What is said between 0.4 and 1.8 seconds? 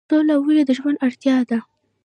ولې د ژوند اړتیا ده؟